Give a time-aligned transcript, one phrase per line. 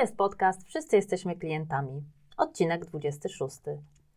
[0.00, 2.02] jest podcast Wszyscy jesteśmy klientami.
[2.36, 3.56] Odcinek 26.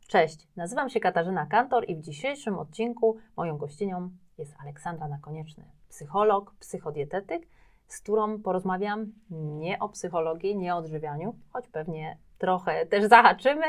[0.07, 6.55] Cześć, nazywam się Katarzyna Kantor i w dzisiejszym odcinku moją gościnią jest Aleksandra Nakonieczny, psycholog,
[6.59, 7.47] psychodietetyk,
[7.87, 13.65] z którą porozmawiam nie o psychologii, nie o odżywianiu, choć pewnie trochę też zahaczymy.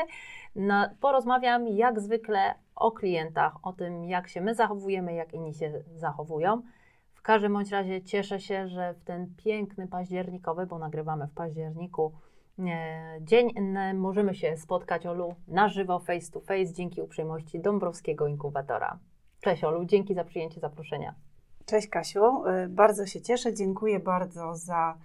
[0.55, 5.83] No, porozmawiam jak zwykle o klientach, o tym, jak się my zachowujemy, jak inni się
[5.95, 6.61] zachowują.
[7.25, 12.11] Każdym bądź razie cieszę się, że w ten piękny październikowy, bo nagrywamy w październiku,
[12.59, 13.53] e, dzień
[13.93, 18.99] możemy się spotkać, Olu, na żywo, face to face, dzięki uprzejmości Dąbrowskiego Inkubatora.
[19.41, 21.15] Cześć Olu, dzięki za przyjęcie zaproszenia.
[21.65, 24.97] Cześć Kasiu, e, bardzo się cieszę, dziękuję bardzo za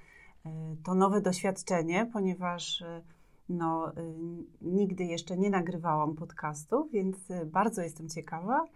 [0.46, 0.50] e,
[0.84, 2.84] to nowe doświadczenie, ponieważ
[3.48, 3.92] no,
[4.62, 7.16] nigdy jeszcze nie nagrywałam podcastu, więc
[7.46, 8.66] bardzo jestem ciekawa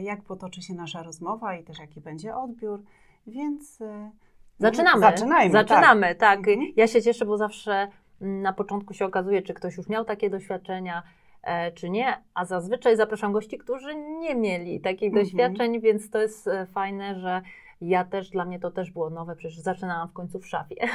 [0.00, 2.82] jak potoczy się nasza rozmowa i też jaki będzie odbiór,
[3.26, 4.10] więc e,
[4.58, 5.00] Zaczynamy.
[5.00, 5.52] Zaczynajmy.
[5.52, 6.40] Zaczynamy, tak.
[6.46, 6.56] tak.
[6.76, 7.88] Ja się cieszę, bo zawsze
[8.20, 11.02] mm, na początku się okazuje, czy ktoś już miał takie doświadczenia,
[11.42, 15.24] e, czy nie, a zazwyczaj zapraszam gości, którzy nie mieli takich mhm.
[15.24, 17.42] doświadczeń, więc to jest fajne, że
[17.80, 20.76] ja też, dla mnie to też było nowe, przecież zaczynałam w końcu w szafie.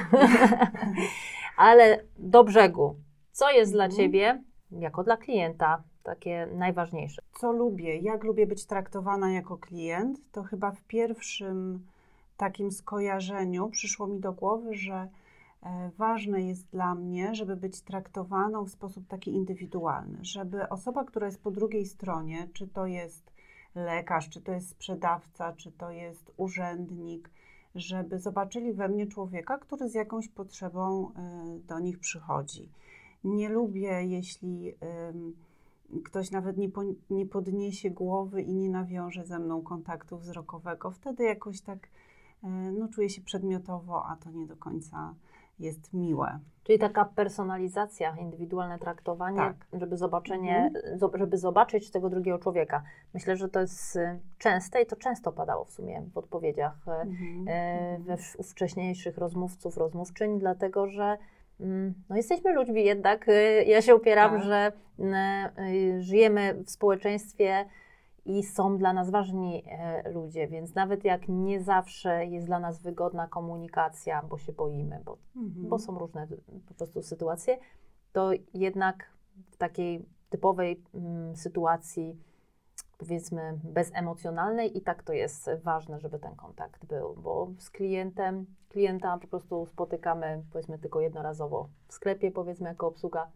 [1.58, 2.96] Ale do brzegu.
[3.32, 3.90] Co jest mhm.
[3.90, 7.22] dla Ciebie, jako dla klienta, takie najważniejsze.
[7.40, 11.86] Co lubię, jak lubię być traktowana jako klient, to chyba w pierwszym
[12.38, 15.08] takim skojarzeniu przyszło mi do głowy, że
[15.64, 21.26] e, ważne jest dla mnie, żeby być traktowaną w sposób taki indywidualny, żeby osoba, która
[21.26, 23.32] jest po drugiej stronie, czy to jest
[23.76, 27.30] lekarz, czy to jest sprzedawca, czy to jest urzędnik,
[27.76, 32.70] żeby zobaczyli we mnie człowieka, który z jakąś potrzebą e, do nich przychodzi.
[33.24, 34.74] Nie lubię, jeśli
[36.06, 40.92] ktoś nawet nie, po, nie podniesie głowy i nie nawiąże ze mną kontaktu wzrokowego.
[40.92, 41.88] Wtedy jakoś tak
[42.44, 45.16] e, no, czuję się przedmiotowo, a to nie do końca
[45.60, 46.40] jest miłe.
[46.64, 49.68] Czyli taka personalizacja, indywidualne traktowanie, tak.
[49.74, 51.12] żeby zobaczenie, mhm.
[51.20, 52.84] żeby zobaczyć tego drugiego człowieka.
[53.14, 56.92] Myślę, że to jest y, częste i to często padało w sumie w odpowiedziach y,
[56.92, 57.46] mhm.
[57.48, 61.18] E, we wcześniejszych rozmówców, rozmówczyń, dlatego że
[62.10, 63.30] no jesteśmy ludźmi jednak.
[63.30, 64.44] Y, ja się upieram, tak.
[64.44, 67.66] że y, y, żyjemy w społeczeństwie
[68.28, 72.82] i są dla nas ważni e, ludzie, więc nawet jak nie zawsze jest dla nas
[72.82, 75.70] wygodna komunikacja, bo się boimy, bo, mhm.
[75.70, 76.28] bo są różne
[76.68, 77.58] po prostu sytuacje,
[78.14, 79.12] to jednak
[79.52, 82.18] w takiej typowej mm, sytuacji
[82.98, 89.18] powiedzmy bezemocjonalnej i tak to jest ważne, żeby ten kontakt był, bo z klientem, klienta
[89.18, 93.32] po prostu spotykamy powiedzmy tylko jednorazowo w sklepie powiedzmy jako obsługa,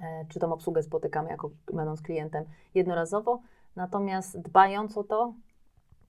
[0.00, 2.44] e, czy tą obsługę spotykamy jako będąc klientem
[2.74, 3.40] jednorazowo,
[3.76, 5.34] natomiast dbając o to,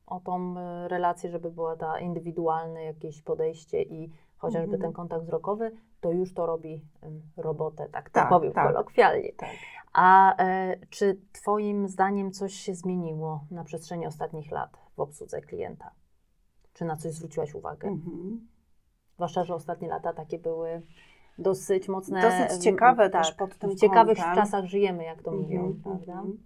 [0.07, 4.81] o tą e, relację, żeby była ta indywidualne jakieś podejście i chociażby mhm.
[4.81, 5.71] ten kontakt wzrokowy,
[6.01, 6.85] to już to robi
[7.37, 9.33] robotę, tak tak, powiem tak, kolokwialnie.
[9.33, 9.49] Tak.
[9.93, 15.91] A e, czy Twoim zdaniem coś się zmieniło na przestrzeni ostatnich lat w obsłudze klienta?
[16.73, 17.87] Czy na coś zwróciłaś uwagę?
[17.87, 18.47] Mhm.
[19.15, 20.81] Zwłaszcza, że ostatnie lata takie były
[21.37, 22.21] dosyć mocne.
[22.21, 24.35] Dosyć ciekawe tak, też pod tym W ciekawych kątem.
[24.35, 26.13] czasach żyjemy, jak to mówią, mhm, prawda?
[26.13, 26.37] Mhm.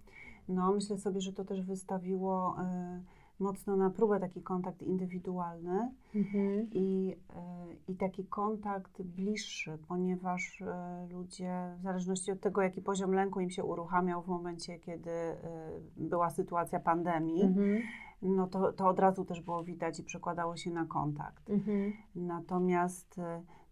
[0.48, 3.02] No, myślę sobie, że to też wystawiło y,
[3.38, 6.68] mocno na próbę taki kontakt indywidualny mhm.
[6.72, 10.64] i, y, i taki kontakt bliższy, ponieważ y,
[11.12, 15.10] ludzie, w zależności od tego, jaki poziom lęku im się uruchamiał w momencie, kiedy
[15.96, 17.82] była sytuacja pandemii, mhm
[18.22, 21.50] no to, to od razu też było widać i przekładało się na kontakt.
[21.50, 21.92] Mhm.
[22.14, 23.20] Natomiast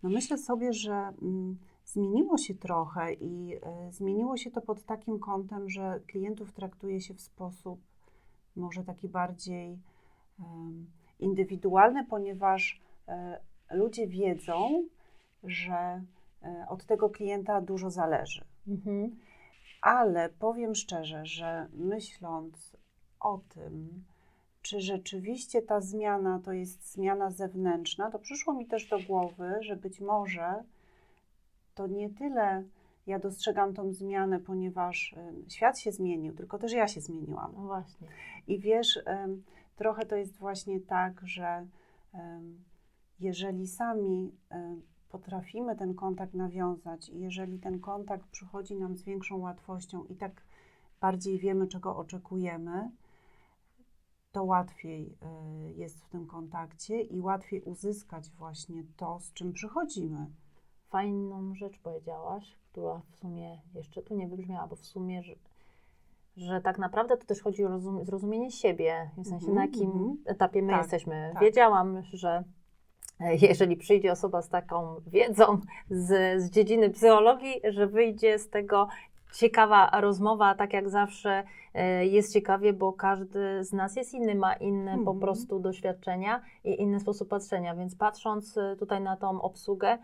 [0.02, 5.18] no myślę sobie, że mm, zmieniło się trochę i y, zmieniło się to pod takim
[5.18, 7.80] kątem, że klientów traktuje się w sposób
[8.56, 9.78] może taki bardziej
[11.18, 14.84] indywidualny, ponieważ y, ludzie wiedzą,
[15.44, 16.02] że
[16.68, 18.44] od tego klienta dużo zależy.
[18.68, 19.16] Mhm.
[19.82, 22.76] Ale powiem szczerze, że myśląc
[23.20, 24.04] o tym,
[24.62, 29.76] czy rzeczywiście ta zmiana to jest zmiana zewnętrzna, to przyszło mi też do głowy, że
[29.76, 30.64] być może
[31.75, 32.64] to nie tyle
[33.06, 35.14] ja dostrzegam tą zmianę, ponieważ
[35.49, 37.52] świat się zmienił, tylko też ja się zmieniłam.
[37.54, 38.08] No właśnie.
[38.46, 39.00] I wiesz,
[39.76, 41.66] trochę to jest właśnie tak, że
[43.20, 44.32] jeżeli sami
[45.08, 50.43] potrafimy ten kontakt nawiązać i jeżeli ten kontakt przychodzi nam z większą łatwością i tak
[51.00, 52.90] bardziej wiemy, czego oczekujemy,
[54.32, 55.19] to łatwiej
[55.69, 60.26] y, jest w tym kontakcie i łatwiej uzyskać właśnie to, z czym przychodzimy.
[60.92, 65.32] Fajną rzecz powiedziałaś, która w sumie jeszcze tu nie wybrzmiała, bo w sumie, że,
[66.36, 69.90] że tak naprawdę to też chodzi o zrozumienie siebie, w sensie mm -hmm, na jakim
[69.90, 70.16] mm -hmm.
[70.26, 71.30] etapie my tak, jesteśmy.
[71.32, 71.42] Tak.
[71.42, 72.44] Wiedziałam, że
[73.42, 75.60] jeżeli przyjdzie osoba z taką wiedzą
[75.90, 78.88] z, z dziedziny psychologii, że wyjdzie z tego
[79.34, 81.44] ciekawa rozmowa, tak jak zawsze
[81.74, 85.18] e, jest ciekawie, bo każdy z nas jest inny, ma inne po mhm.
[85.18, 89.98] prostu doświadczenia i inny sposób patrzenia, więc patrząc e, tutaj na tą obsługę,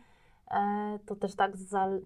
[1.06, 1.52] to też tak,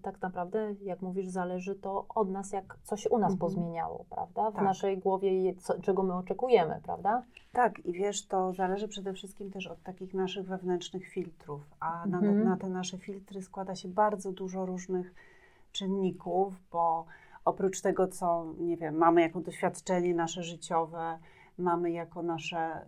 [0.02, 3.38] tak naprawdę, jak mówisz, zależy to od nas, jak coś u nas mhm.
[3.38, 4.50] pozmieniało, prawda?
[4.50, 4.64] W tak.
[4.64, 7.22] naszej głowie, co, czego my oczekujemy, prawda?
[7.52, 12.38] Tak, i wiesz, to zależy przede wszystkim też od takich naszych wewnętrznych filtrów, a mhm.
[12.38, 15.14] na, na te nasze filtry składa się bardzo dużo różnych
[15.72, 17.04] czynników, bo
[17.44, 21.18] oprócz tego, co, nie wiem, mamy jako doświadczenie nasze życiowe,
[21.58, 22.86] mamy jako nasze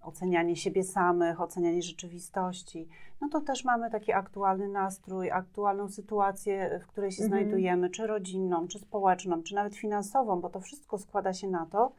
[0.00, 2.88] y, ocenianie siebie samych, ocenianie rzeczywistości,
[3.20, 7.42] no to też mamy taki aktualny nastrój, aktualną sytuację, w której się mhm.
[7.42, 11.92] znajdujemy, czy rodzinną, czy społeczną, czy nawet finansową, bo to wszystko składa się na to,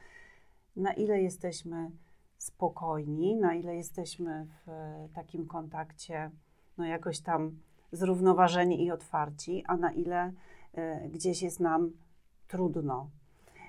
[0.75, 1.91] na ile jesteśmy
[2.37, 4.69] spokojni, na ile jesteśmy w
[5.13, 6.31] takim kontakcie,
[6.77, 7.59] no jakoś tam
[7.91, 10.33] zrównoważeni i otwarci, a na ile
[10.77, 11.91] y, gdzieś jest nam
[12.47, 13.09] trudno.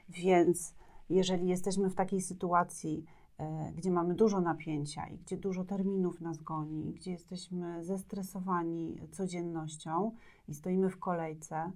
[0.09, 0.75] Więc
[1.11, 3.05] jeżeli jesteśmy w takiej sytuacji,
[3.41, 10.13] y, gdzie mamy dużo napięcia i gdzie dużo terminów nas goni, gdzie jesteśmy zestresowani codziennością
[10.49, 11.71] i stoimy w kolejce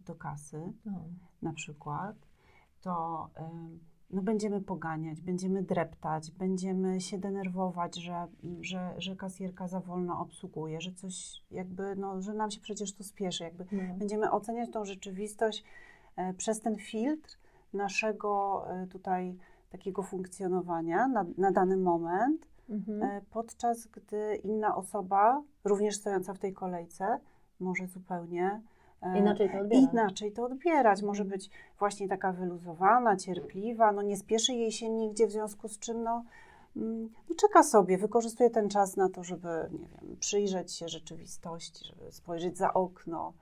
[0.00, 1.04] do kasy, no.
[1.42, 2.16] na przykład,
[2.80, 8.26] to y, no będziemy poganiać, będziemy dreptać, będziemy się denerwować, że,
[8.60, 13.04] że, że kasjerka za wolno obsługuje, że coś jakby, no, że nam się przecież to
[13.04, 13.44] spieszy.
[13.44, 13.94] Jakby no.
[13.94, 15.64] Będziemy oceniać tą rzeczywistość
[16.16, 17.39] e, przez ten filtr
[17.72, 19.36] naszego e, tutaj
[19.70, 23.02] takiego funkcjonowania na, na dany moment, mhm.
[23.02, 27.20] e, podczas gdy inna osoba, również stojąca w tej kolejce,
[27.60, 28.60] może zupełnie
[29.02, 29.92] E, inaczej to odbierać.
[29.92, 31.02] Inaczej to odbierać.
[31.02, 31.38] Może mhm.
[31.38, 36.02] być właśnie taka wyluzowana, cierpliwa, no nie spieszy jej się nigdzie, w związku z czym
[36.02, 36.24] no,
[36.76, 41.84] mm, no czeka sobie, wykorzystuje ten czas na to, żeby, nie wiem, przyjrzeć się rzeczywistości,
[41.84, 43.32] żeby spojrzeć za okno.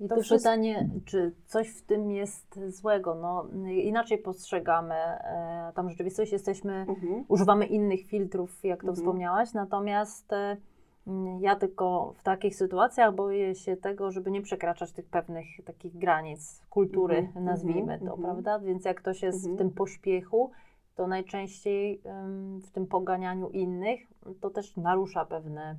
[0.00, 0.36] I to wszystko...
[0.36, 3.14] pytanie, czy coś w tym jest złego?
[3.14, 7.24] No, inaczej postrzegamy e, tam rzeczywistość, jesteśmy, mhm.
[7.28, 8.96] używamy innych filtrów, jak to mhm.
[8.96, 10.56] wspomniałaś, natomiast e,
[11.40, 16.60] ja tylko w takich sytuacjach boję się tego, żeby nie przekraczać tych pewnych takich granic
[16.70, 18.22] kultury, mm -hmm, nazwijmy to, -hmm.
[18.22, 18.58] prawda?
[18.58, 19.58] Więc jak ktoś jest w mhm.
[19.58, 20.50] tym pośpiechu,
[20.94, 22.02] to najczęściej
[22.62, 24.00] w tym poganianiu innych,
[24.40, 25.76] to też narusza pewne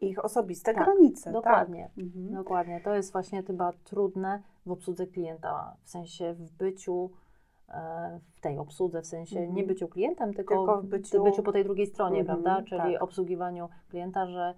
[0.00, 1.24] ich osobiste tak, granice.
[1.24, 1.32] Tak.
[1.32, 2.04] Dokładnie, tak.
[2.34, 2.80] dokładnie.
[2.80, 7.10] To jest właśnie chyba trudne w obsłudze klienta, w sensie w byciu
[7.68, 9.66] e, w tej obsłudze, w sensie nie mhm.
[9.66, 11.24] byciu klientem, tylko, tylko w byciu...
[11.24, 11.42] byciu...
[11.42, 12.62] po tej drugiej stronie, mhm, prawda?
[12.62, 13.02] Czyli tak.
[13.02, 14.54] obsługiwaniu klienta, że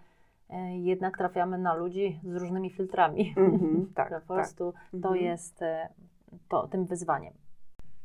[0.50, 3.34] e, jednak trafiamy na ludzi z różnymi filtrami.
[3.36, 4.24] Mhm, tak, po tak.
[4.24, 5.02] prostu tak.
[5.02, 5.88] to jest e,
[6.48, 7.34] to, tym wyzwaniem.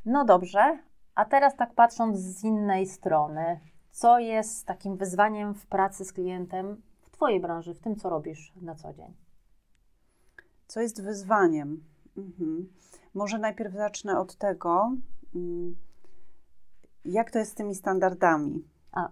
[0.05, 0.77] No dobrze,
[1.15, 3.59] a teraz tak patrząc z innej strony,
[3.91, 6.81] co jest takim wyzwaniem w pracy z klientem
[7.23, 9.13] Twojej branży, w tym, co robisz na co dzień?
[10.67, 11.83] Co jest wyzwaniem?
[12.17, 12.69] Mhm.
[13.13, 14.91] Może najpierw zacznę od tego,
[15.35, 15.75] mm,
[17.05, 18.63] jak to jest z tymi standardami.
[18.91, 19.09] A.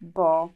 [0.00, 0.48] Bo.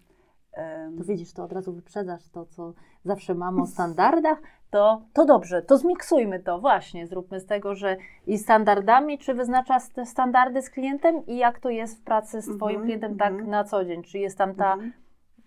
[0.98, 2.72] To widzisz, to od razu wyprzedzasz to, co
[3.04, 4.38] zawsze mamy o standardach,
[4.70, 7.96] to, to dobrze, to zmiksujmy to właśnie, zróbmy z tego, że
[8.26, 12.56] i standardami, czy wyznaczasz te standardy z klientem i jak to jest w pracy z
[12.56, 13.48] Twoim -hmm, klientem tak -hmm.
[13.48, 14.90] na co dzień, czy jest tam ta, -hmm.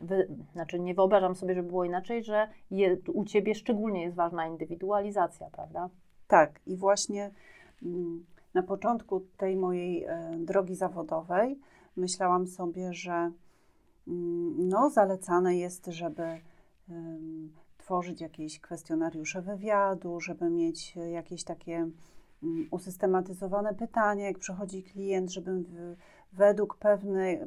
[0.02, 4.48] Wy, znaczy nie wyobrażam sobie, żeby było inaczej, że je, u Ciebie szczególnie jest ważna
[4.48, 5.90] indywidualizacja, prawda?
[6.28, 7.32] Tak, i właśnie
[7.84, 11.60] mm, na początku tej mojej e, drogi zawodowej
[11.96, 13.32] myślałam sobie, że
[14.08, 16.42] mm, no, zalecane jest, żeby
[17.78, 21.76] tworzyć jakieś kwestionariusze wywiadu, żeby mieć jakieś takie
[22.44, 25.66] mm, usystematyzowane pytania, jak przychodzi klient, żebym
[26.34, 26.78] według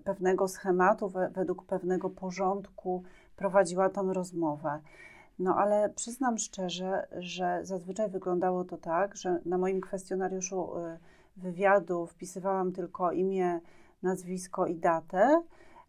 [0.04, 3.02] pewnego schematu, według pewnego porządku
[3.36, 4.80] prowadziła tą rozmowę.
[5.38, 10.98] No ale przyznam szczerze, że zazwyczaj wyglądało to tak, że na moim kwestionariuszu y,
[11.36, 13.60] wywiadu wpisywałam tylko imię,
[14.02, 15.42] nazwisko i datę,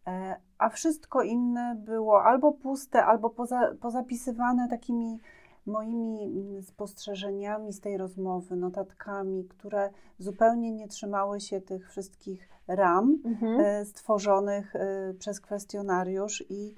[0.08, 5.20] e, a wszystko inne było albo puste, albo poza, pozapisywane takimi
[5.66, 13.22] moimi mm, spostrzeżeniami z tej rozmowy, notatkami, które zupełnie nie trzymały się tych wszystkich ram
[13.26, 13.60] mhm.
[13.60, 16.76] E, stworzonych e, przez kwestionariusz i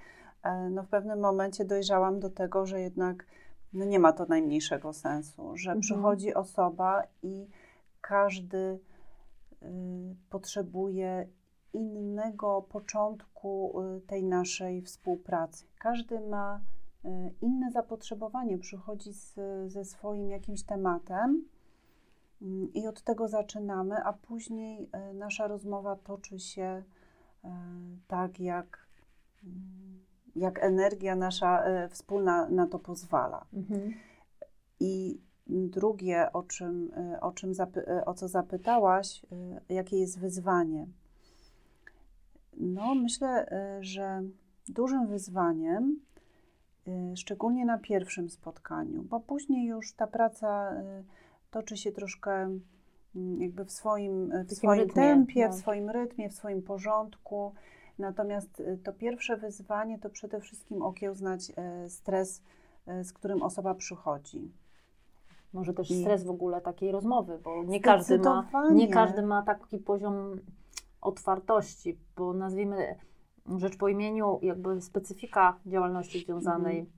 [0.47, 3.25] E, no w pewnym momencie dojrzałam do tego, że jednak
[3.73, 5.81] no nie ma to najmniejszego sensu, że mhm.
[5.81, 7.47] przychodzi osoba i
[8.01, 9.67] każdy y,
[10.29, 11.27] potrzebuje
[11.73, 15.65] innego początku y, tej naszej współpracy.
[15.79, 16.61] Każdy ma
[17.41, 19.35] inne zapotrzebowanie, przychodzi z,
[19.67, 21.45] ze swoim jakimś tematem
[22.41, 26.83] mm, i od tego zaczynamy, a później nasza rozmowa toczy się
[28.07, 28.87] tak, jak
[30.35, 33.45] jak energia nasza wspólna na to pozwala.
[33.53, 33.93] Mhm.
[34.79, 37.53] I drugie, o, czym, o, czym
[38.05, 39.25] o co zapytałaś,
[39.69, 40.87] jakie jest wyzwanie?
[42.57, 43.49] No, myślę,
[43.81, 44.23] że
[44.67, 45.99] dużym wyzwaniem,
[47.15, 50.73] szczególnie na pierwszym spotkaniu, bo później już ta praca
[51.51, 52.31] toczy się troszkę
[53.15, 55.53] mm, jakby w swoim, w swoim rytmie, tempie, no.
[55.53, 57.53] w swoim rytmie, w swoim porządku.
[57.99, 61.51] Natomiast y, to pierwsze wyzwanie to przede wszystkim okiełznać
[61.87, 62.41] stres,
[63.03, 64.51] z którym osoba przychodzi.
[65.53, 69.77] Może też stres w ogóle takiej rozmowy, bo nie każdy, ma, nie każdy ma taki
[69.77, 70.39] poziom
[71.01, 72.95] otwartości, bo nazwijmy
[73.55, 76.91] rzecz po imieniu, jakby specyfika działalności związanej mm.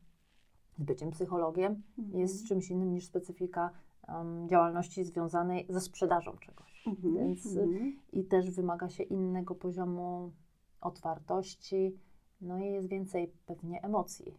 [0.77, 2.20] z byciem psychologiem mm.
[2.20, 3.72] jest czymś innym niż specyfika
[4.08, 6.84] um, działalności związanej ze sprzedażą czegoś.
[6.88, 7.20] Mm -hmm.
[7.20, 7.91] Więc -hmm.
[8.13, 10.32] i też wymaga się innego poziomu
[10.82, 11.96] otwartości,
[12.41, 14.38] no i jest więcej pewnie emocji.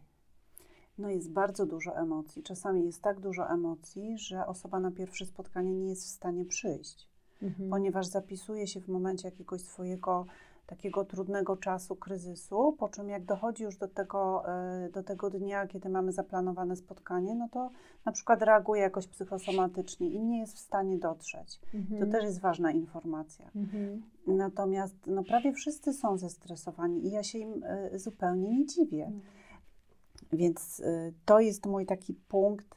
[0.97, 2.43] No jest bardzo dużo emocji.
[2.43, 7.09] Czasami jest tak dużo emocji, że osoba na pierwsze spotkanie nie jest w stanie przyjść,
[7.41, 7.69] mhm.
[7.69, 10.25] ponieważ zapisuje się w momencie jakiegoś swojego
[10.71, 15.67] takiego trudnego czasu, kryzysu, po czym jak dochodzi już do tego, e, do tego dnia,
[15.67, 17.69] kiedy mamy zaplanowane spotkanie, no to
[18.05, 21.59] na przykład reaguje jakoś psychosomatycznie i nie jest w stanie dotrzeć.
[21.73, 21.99] Mhm.
[22.01, 23.51] To też jest ważna informacja.
[23.55, 24.01] Mhm.
[24.27, 29.05] Natomiast no, prawie wszyscy są zestresowani i ja się im y, zupełnie nie dziwię.
[29.05, 29.21] Mhm.
[30.33, 32.75] Więc y, to jest mój taki punkt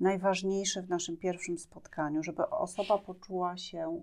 [0.00, 4.02] najważniejszy w naszym pierwszym spotkaniu, żeby osoba poczuła się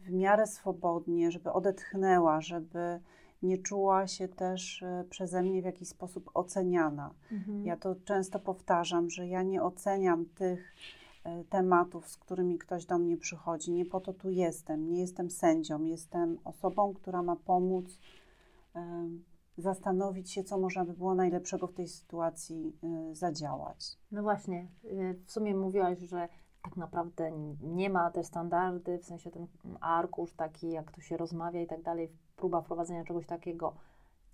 [0.00, 3.00] w miarę swobodnie, żeby odetchnęła, żeby
[3.42, 7.14] nie czuła się też e, przeze mnie w jakiś sposób oceniana.
[7.32, 7.64] Mhm.
[7.64, 10.74] Ja to często powtarzam, że ja nie oceniam tych
[11.24, 13.72] e, tematów, z którymi ktoś do mnie przychodzi.
[13.72, 14.88] Nie po to tu jestem.
[14.88, 15.84] Nie jestem sędzią.
[15.84, 17.98] Jestem osobą, która ma pomóc
[19.58, 23.98] zastanowić się, co można by było najlepszego w tej sytuacji e, zadziałać.
[24.12, 24.66] No właśnie,
[25.26, 26.28] w sumie mówiłaś, że
[26.62, 27.30] tak naprawdę
[27.62, 29.46] nie ma te standardy, w sensie ten
[29.80, 33.74] arkusz taki, jak to się rozmawia i tak dalej, próba wprowadzenia czegoś takiego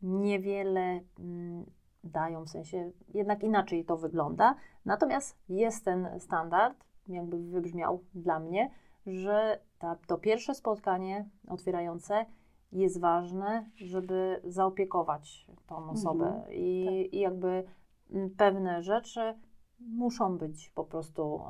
[0.03, 1.67] niewiele mm,
[2.05, 4.55] dają, w sensie jednak inaczej to wygląda.
[4.85, 8.71] Natomiast jest ten standard, jakby wybrzmiał dla mnie,
[9.07, 12.27] że ta, to pierwsze spotkanie otwierające
[12.73, 17.15] jest ważne, żeby zaopiekować tą osobę mhm, i, tak.
[17.15, 17.65] i jakby
[18.11, 19.35] mm, pewne rzeczy
[19.81, 21.41] muszą być po prostu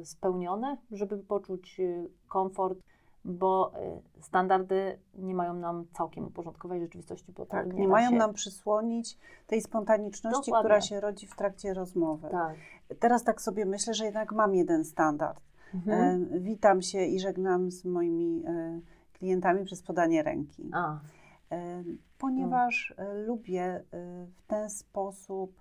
[0.00, 2.78] e, spełnione, żeby poczuć e, komfort,
[3.24, 7.32] bo e, standardy nie mają nam całkiem uporządkować rzeczywistości.
[7.32, 8.16] Bo tak, nie, nie mają się...
[8.16, 10.64] nam przysłonić tej spontaniczności, Dokładnie.
[10.64, 12.28] która się rodzi w trakcie rozmowy.
[12.30, 12.56] Tak.
[13.00, 15.40] Teraz tak sobie myślę, że jednak mam jeden standard.
[15.74, 16.28] Mhm.
[16.32, 18.80] E, witam się i żegnam z moimi e,
[19.12, 20.70] klientami przez podanie ręki.
[20.72, 20.98] A.
[21.50, 21.84] E,
[22.18, 22.94] ponieważ
[23.26, 23.82] lubię
[24.36, 25.60] w ten sposób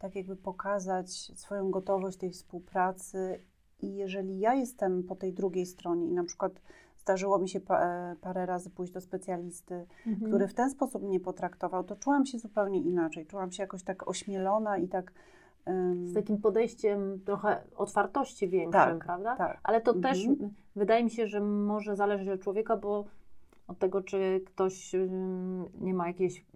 [0.00, 3.40] tak jakby pokazać swoją gotowość tej współpracy.
[3.80, 6.52] I jeżeli ja jestem po tej drugiej stronie i na przykład
[6.96, 10.30] zdarzyło mi się pa, e, parę razy pójść do specjalisty, mhm.
[10.30, 13.26] który w ten sposób mnie potraktował, to czułam się zupełnie inaczej.
[13.26, 15.12] Czułam się jakoś tak ośmielona i tak.
[15.66, 16.08] Um...
[16.08, 19.36] Z takim podejściem trochę otwartości większym, tak, prawda?
[19.36, 19.60] Tak.
[19.62, 20.14] Ale to mhm.
[20.14, 20.28] też
[20.76, 23.04] wydaje mi się, że może zależeć od człowieka, bo
[23.68, 24.92] od tego, czy ktoś
[25.80, 26.46] nie ma jakiejś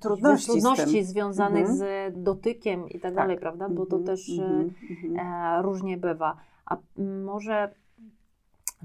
[0.00, 2.12] trudności, trudności związanych mm -hmm.
[2.12, 3.68] z dotykiem i tak, tak, dalej, prawda?
[3.68, 5.58] Bo to mm -hmm, też mm -hmm.
[5.58, 6.36] e, różnie bywa.
[6.66, 6.76] A
[7.24, 7.74] może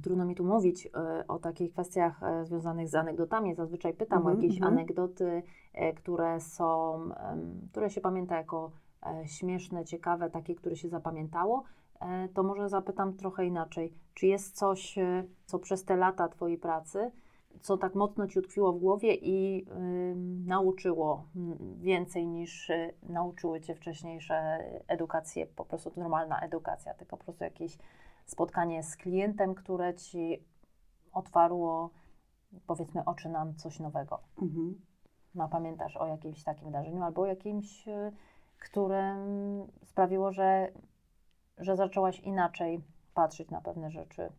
[0.02, 3.56] trudno mi tu mówić e, o takich kwestiach e, związanych z anegdotami.
[3.56, 4.74] Zazwyczaj pytam o mhm, jakieś mhm.
[4.74, 7.00] anegdoty, e, które są,
[7.72, 8.72] które się pamięta jako
[9.06, 11.64] e, śmieszne, ciekawe, takie, które się zapamiętało.
[12.02, 13.94] E, to może zapytam trochę inaczej.
[14.14, 14.96] Czy jest coś,
[15.46, 17.12] co przez te lata Twojej pracy
[17.62, 19.66] co tak mocno ci utkwiło w głowie i
[20.46, 21.28] nauczyło
[21.78, 24.36] więcej niż y, nauczyły cię wcześniejsze
[24.88, 27.78] edukacje, po prostu normalna edukacja, tylko po prostu jakieś
[28.26, 30.44] spotkanie z klientem, które ci
[31.12, 31.90] otwarło,
[32.68, 34.20] powiedzmy, oczy na coś nowego.
[34.42, 34.82] Mhm.
[35.36, 38.12] No, pamiętasz o jakimś takim wydarzeniu albo o jakimś, y,
[38.60, 39.16] które
[39.84, 40.72] sprawiło, że,
[41.58, 42.82] że zaczęłaś inaczej
[43.14, 44.30] patrzeć na pewne rzeczy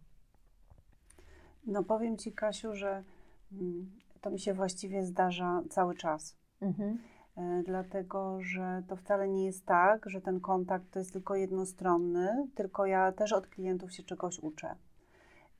[1.66, 3.04] no powiem Ci, Kasiu, że
[3.52, 3.90] mm,
[4.20, 6.36] to mi się właściwie zdarza cały czas.
[6.60, 6.98] Mhm.
[7.36, 12.48] E, dlatego, że to wcale nie jest tak, że ten kontakt to jest tylko jednostronny,
[12.54, 14.76] tylko ja też od klientów się czegoś uczę.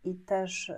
[0.05, 0.73] I też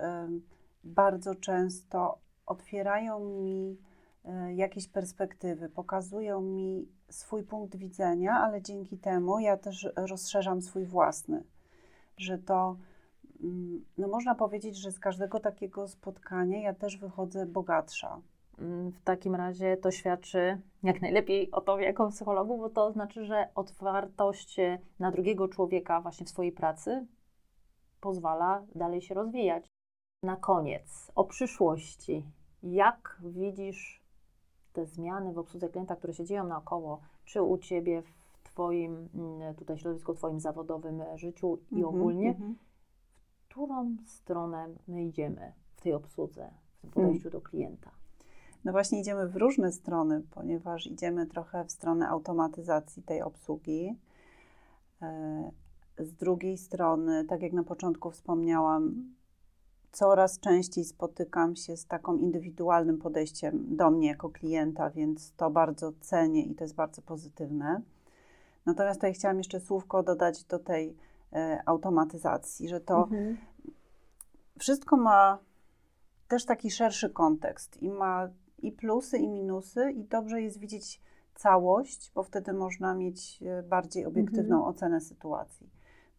[0.83, 3.77] bardzo często otwierają mi
[4.25, 10.85] e, jakieś perspektywy, pokazują mi swój punkt widzenia, ale dzięki temu ja też rozszerzam swój
[10.85, 11.43] własny.
[12.17, 12.77] Że to
[13.97, 18.21] no można powiedzieć, że z każdego takiego spotkania ja też wychodzę bogatsza.
[18.59, 23.25] mm, w takim razie to świadczy jak najlepiej o tobie jako psychologu, bo to znaczy,
[23.25, 24.57] że otwartość
[24.99, 27.07] na drugiego człowieka właśnie w swojej pracy
[28.01, 29.65] pozwala dalej się rozwijać.
[30.23, 32.25] Na koniec, o przyszłości.
[32.63, 34.01] Jak widzisz
[34.73, 39.55] te zmiany w obsłudze klienta, które się dzieją naokoło, czy u ciebie w twoim mm,
[39.55, 42.66] tutaj środowisku, w twoim zawodowym życiu i mm -hmm, ogólnie, mm -hmm.
[43.57, 47.91] Którą stronę my idziemy w tej obsłudze, w tym podejściu do klienta?
[48.65, 53.95] No właśnie idziemy w różne strony, ponieważ idziemy trochę w stronę automatyzacji tej obsługi.
[55.01, 55.51] E,
[55.99, 59.13] z drugiej strony, tak jak na początku wspomniałam,
[59.91, 65.93] coraz częściej spotykam się z taką indywidualnym podejściem do mnie jako klienta, więc to bardzo
[66.01, 67.81] cenię i to jest bardzo pozytywne.
[68.65, 71.07] Natomiast tutaj chciałam jeszcze słówko dodać do tej
[71.65, 73.37] automatyzacji, że to mhm.
[74.59, 75.39] wszystko ma
[76.27, 78.29] też taki szerszy kontekst i ma
[78.59, 81.01] i plusy, i minusy, i dobrze jest widzieć
[81.35, 84.75] całość, bo wtedy można mieć e, bardziej obiektywną mhm.
[84.75, 85.69] ocenę sytuacji.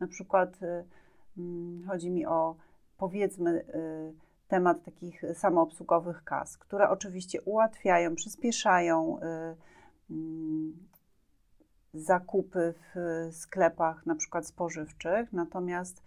[0.01, 0.85] Na przykład y,
[1.39, 2.57] mm, chodzi mi o
[2.97, 3.65] powiedzmy
[4.49, 9.19] temat takich samoobsługowych kas, które oczywiście ułatwiają, przyspieszają
[10.11, 10.88] mm,
[11.95, 16.03] zakupy w sklepach, na przykład spożywczych, natomiast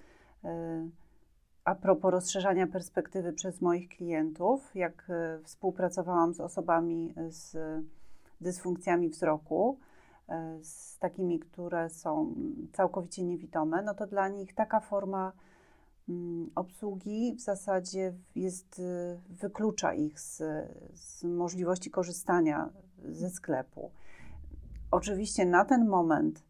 [1.66, 5.12] a propos rozszerzania perspektywy przez moich klientów, jak
[5.44, 7.58] współpracowałam z osobami z
[8.42, 9.78] dysfunkcjami wzroku,
[10.32, 12.36] E, z takimi, które są
[12.74, 15.32] całkowicie niewidome, no to dla nich taka forma
[16.10, 18.82] mm, obsługi w zasadzie jest,
[19.30, 20.38] wyklucza ich z,
[20.94, 22.70] z możliwości korzystania
[23.06, 23.92] ze sklepu.
[24.92, 26.44] Oczywiście na ten moment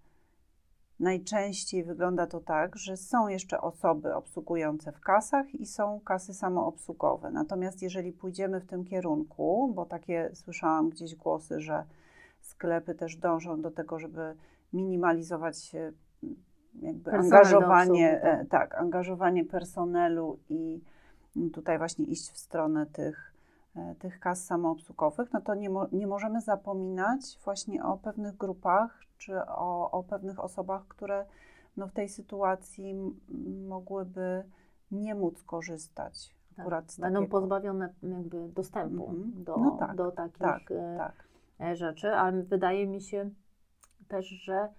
[1.00, 7.32] najczęściej wygląda to tak, że są jeszcze osoby obsługujące w kasach i są kasy samoobsługowe.
[7.32, 11.84] Natomiast jeżeli pójdziemy w tym kierunku, bo takie słyszałam gdzieś głosy, że
[12.42, 14.36] sklepy też dążą do tego, żeby
[14.74, 15.76] minimalizować
[16.82, 18.42] jakby angażowanie, obsługi, tak.
[18.42, 20.82] E, tak, angażowanie personelu i
[21.54, 23.31] tutaj właśnie iść w stronę tych, e,
[24.00, 29.46] tych kas samoobsługowych, no to nie, mo nie możemy zapominać właśnie o pewnych grupach czy
[29.46, 31.26] o, o pewnych osobach, które
[31.78, 32.96] no w tej sytuacji
[33.68, 34.44] mogłyby
[34.92, 36.36] nie móc korzystać.
[36.56, 36.68] Tak.
[37.00, 37.40] Będą takiego.
[37.40, 39.44] pozbawione jakby dostępu mm -hmm.
[39.44, 41.28] do, no tak, do takich tak, e, tak.
[41.60, 43.30] E, rzeczy, ale wydaje mi się
[44.08, 44.70] też, że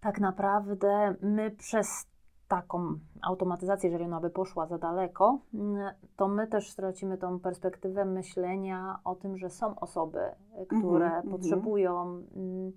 [0.00, 2.06] tak naprawdę my przez
[2.48, 8.04] taką automatyzację, jeżeli ona by poszła za daleko, mm, to my też stracimy tą perspektywę
[8.04, 10.20] myślenia o tym, że są osoby,
[10.66, 12.72] które mm -hmm, potrzebują mm,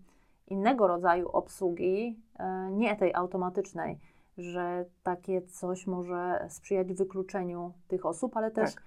[0.48, 4.00] innego rodzaju obsługi, e, nie tej automatycznej,
[4.38, 8.84] że takie coś może sprzyjać wykluczeniu tych osób, ale też tak.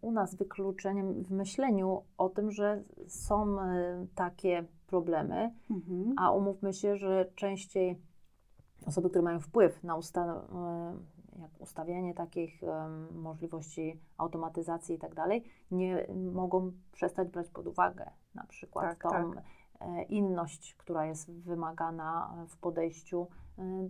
[0.00, 6.14] u nas wykluczeniem w myśleniu o tym, że są e, takie problemy, mhm.
[6.16, 7.98] a umówmy się, że częściej
[8.86, 11.16] osoby, które mają wpływ na usta e,
[11.58, 18.44] ustawianie takich um, możliwości automatyzacji i tak dalej, nie mogą przestać brać pod uwagę na
[18.44, 19.44] przykład tak, tą tak.
[20.08, 23.26] inność, która jest wymagana w podejściu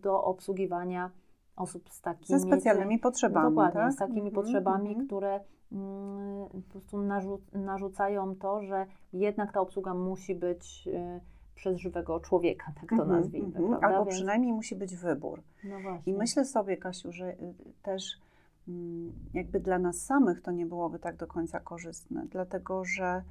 [0.01, 1.11] do obsługiwania
[1.57, 2.41] osób z takimi...
[2.41, 3.93] Ze specjalnymi potrzebami, Dokładnie, tak?
[3.93, 5.07] z takimi mm -hmm, potrzebami, mm -hmm.
[5.07, 5.41] które
[5.73, 11.21] mm, po prostu narzu narzucają to, że jednak ta obsługa musi być y,
[11.57, 13.51] przez żywego człowieka, tak to mm -hmm, nazwijmy.
[13.51, 13.85] -hmm.
[13.85, 14.17] Albo Więc...
[14.17, 15.43] przynajmniej musi być wybór.
[15.65, 18.21] No I myślę sobie, Kasiu, że y, też
[18.69, 23.23] mm, jakby dla nas samych to nie byłoby tak do końca korzystne, dlatego że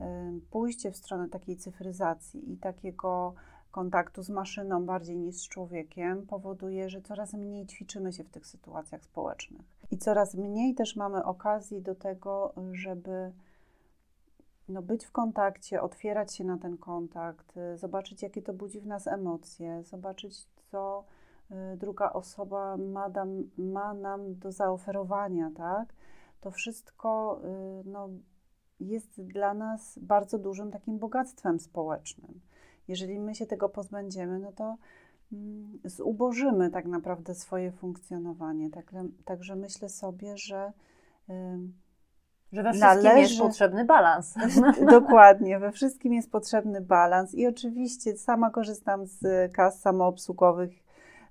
[0.00, 0.04] y,
[0.50, 3.34] pójście w stronę takiej cyfryzacji i takiego
[3.70, 8.46] kontaktu z maszyną bardziej niż z człowiekiem powoduje, że coraz mniej ćwiczymy się w tych
[8.46, 9.62] sytuacjach społecznych.
[9.90, 13.32] I coraz mniej też mamy okazji do tego, żeby
[14.72, 19.06] no, być w kontakcie, otwierać się na ten kontakt, zobaczyć, jakie to budzi w nas
[19.06, 21.04] emocje, zobaczyć, co
[21.50, 25.94] y, druga osoba ma, dam, ma nam do zaoferowania, tak?
[26.40, 28.08] To wszystko y, no,
[28.80, 32.40] jest dla nas bardzo dużym takim bogactwem społecznym.
[32.88, 34.76] Jeżeli my się tego pozbędziemy, no to
[35.32, 38.70] mm, zubożymy tak naprawdę swoje funkcjonowanie.
[38.70, 40.72] Także, także myślę sobie, że.
[42.52, 44.34] Że we wszystkim należy, jest potrzebny balans.
[44.90, 47.34] Dokładnie, we wszystkim jest potrzebny balans.
[47.34, 50.70] I oczywiście sama korzystam z kas samoobsługowych,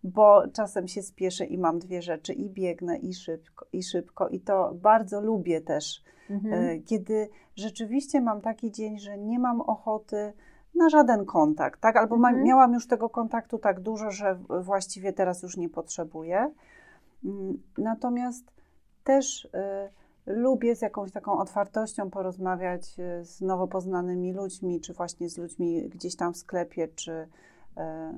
[0.03, 4.29] bo czasem się spieszę i mam dwie rzeczy, i biegnę, i szybko, i szybko.
[4.29, 6.53] I to bardzo lubię też, mhm.
[6.53, 10.33] E, kiedy rzeczywiście mam taki dzień, że nie mam ochoty
[10.75, 11.97] na żaden kontakt, tak?
[11.97, 12.43] Albo mhm.
[12.43, 16.51] miałam już tego kontaktu tak dużo, że właściwie teraz już nie potrzebuję.
[17.25, 18.51] Mm, natomiast
[19.03, 19.49] też y,
[20.25, 25.89] lubię z jakąś taką otwartością porozmawiać e, z nowo poznanymi ludźmi, czy właśnie z ludźmi
[25.89, 27.27] gdzieś tam w sklepie, czy,
[27.77, 28.13] e,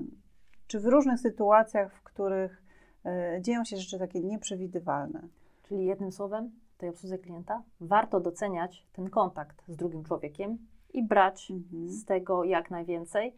[0.67, 2.63] czy w różnych sytuacjach, w których
[3.05, 5.27] e, dzieją się rzeczy takie nieprzewidywalne.
[5.63, 10.57] Czyli jednym słowem, tej obsłudze klienta warto doceniać ten kontakt z drugim człowiekiem
[10.93, 11.89] i brać mhm.
[11.89, 13.35] z tego jak najwięcej.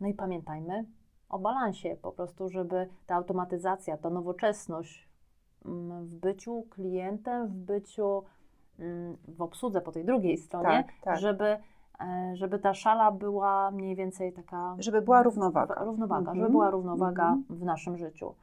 [0.00, 0.84] No i pamiętajmy
[1.28, 5.09] o balansie, po prostu, żeby ta automatyzacja, ta nowoczesność
[5.64, 8.22] w byciu klientem, w byciu
[8.78, 11.18] mm, w obsłudze po tej drugiej stronie, tak, tak.
[11.18, 11.56] Żeby,
[12.00, 14.76] e, żeby ta szala była mniej więcej taka.
[14.78, 15.84] Żeby była równowaga.
[15.84, 17.44] Równowaga, żeby była równowaga mhm.
[17.48, 18.34] w naszym życiu.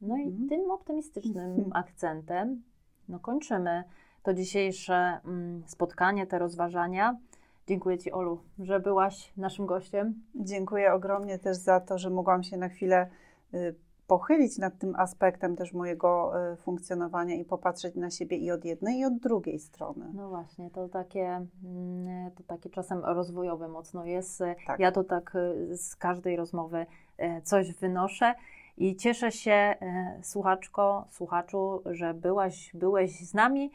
[0.00, 0.48] No i mhm.
[0.48, 1.70] tym optymistycznym mhm.
[1.72, 2.62] akcentem
[3.08, 3.84] no, kończymy
[4.22, 7.16] to dzisiejsze mm, spotkanie, te rozważania.
[7.66, 10.14] Dziękuję Ci, Olu, że byłaś naszym gościem.
[10.34, 13.08] Dziękuję ogromnie też za to, że mogłam się na chwilę
[13.54, 13.74] y,
[14.06, 18.98] pochylić nad tym aspektem też mojego y, funkcjonowania i popatrzeć na siebie i od jednej,
[18.98, 20.10] i od drugiej strony.
[20.14, 24.42] No właśnie, to takie, mm, to takie czasem rozwojowe mocno jest.
[24.66, 24.80] Tak.
[24.80, 26.86] Ja to tak y, z każdej rozmowy
[27.20, 28.34] y, coś wynoszę.
[28.76, 29.74] I cieszę się,
[30.22, 33.70] słuchaczko, słuchaczu, że byłaś, byłeś z nami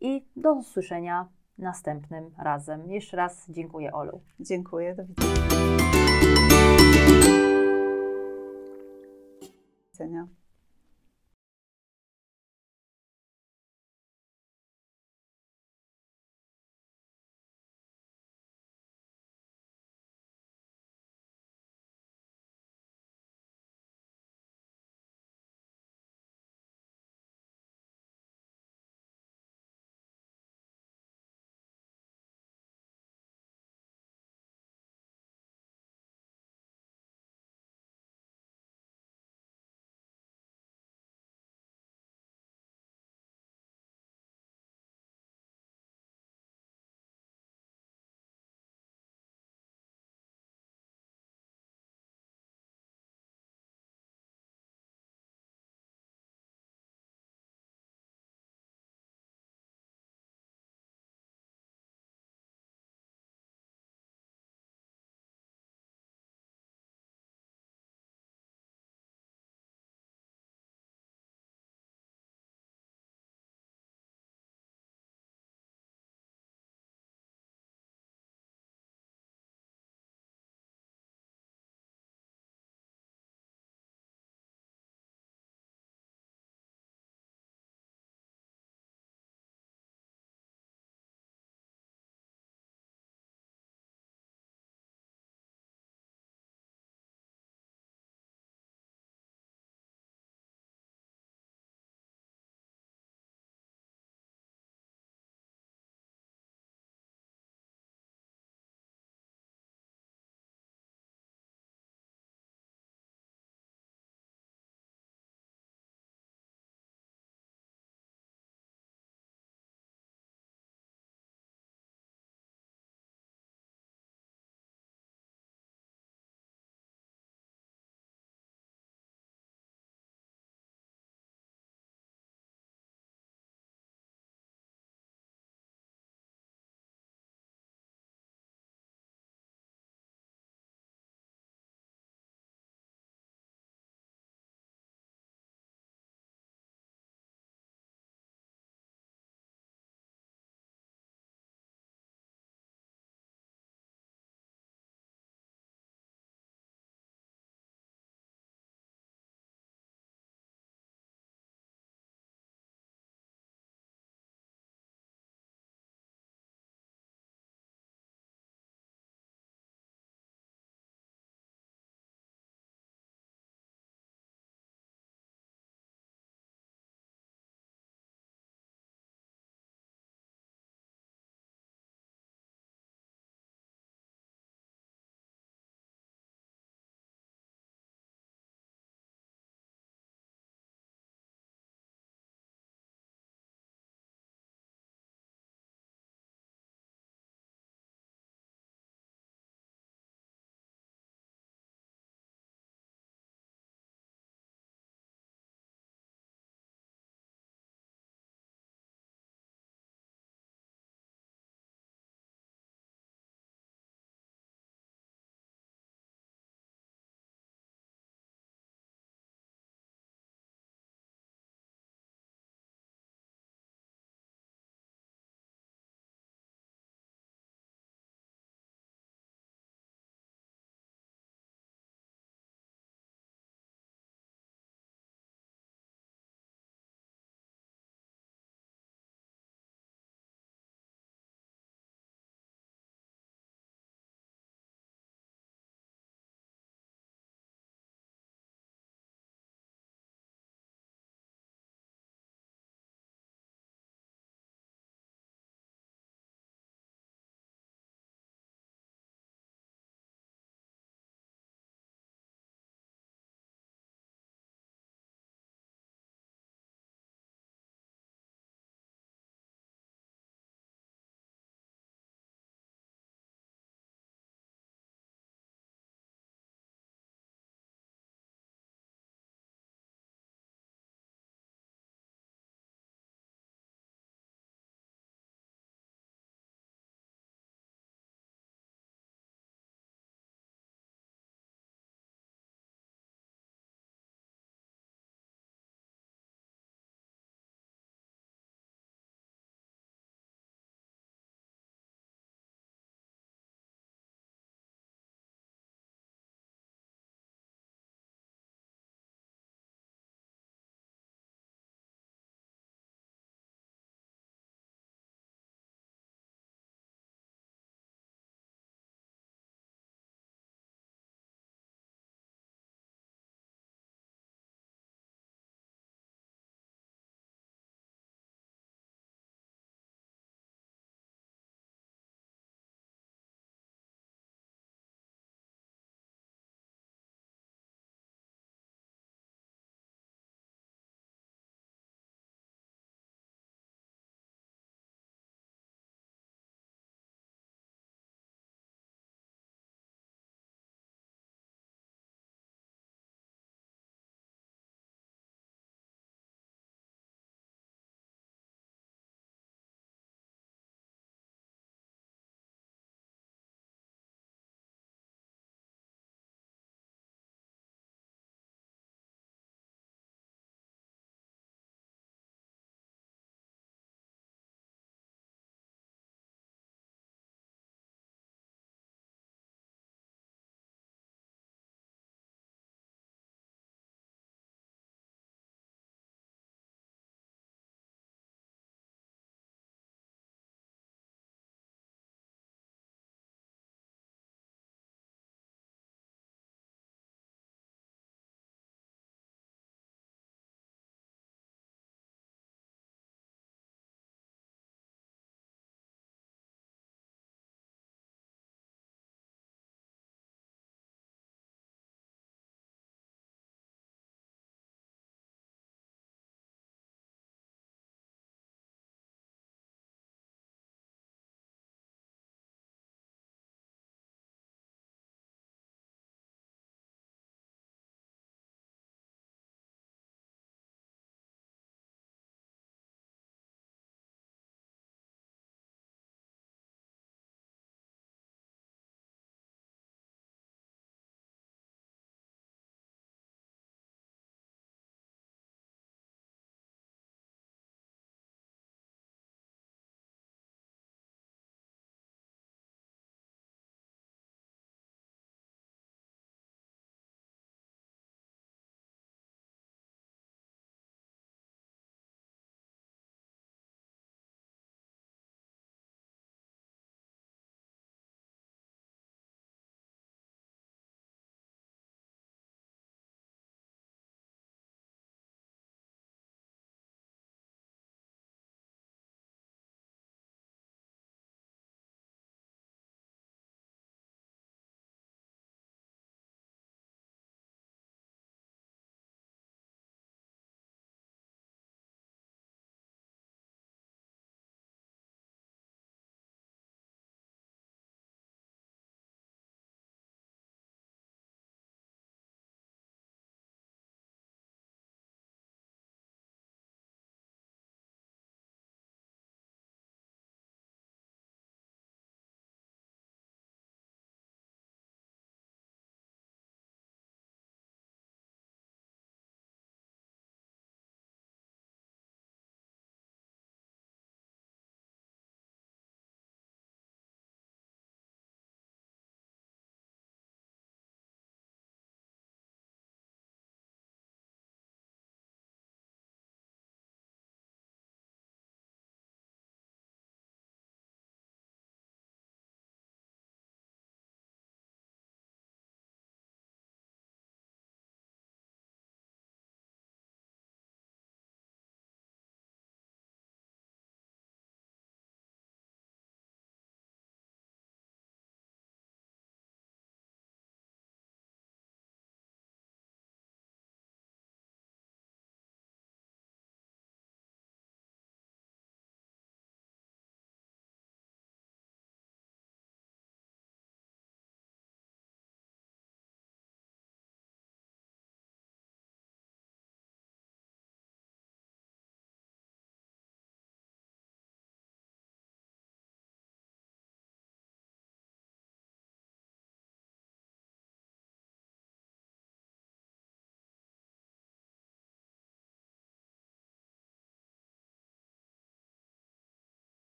[0.00, 1.28] i do usłyszenia
[1.58, 2.90] następnym razem.
[2.90, 4.20] Jeszcze raz dziękuję, Olu.
[4.40, 6.59] Dziękuję, do widzenia.
[10.00, 10.39] Widzenia.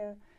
[0.00, 0.29] E,